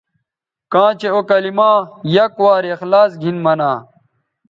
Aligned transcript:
کاں 0.71 0.91
چہء 0.99 1.11
او 1.13 1.19
کلما 1.29 1.71
یک 2.15 2.33
وارے 2.43 2.69
اخلاص 2.75 3.11
گھن 3.23 3.35
منا 3.45 3.71